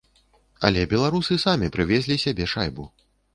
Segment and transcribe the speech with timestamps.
[0.69, 2.89] Але беларусы самі прывезлі сабе шайбу.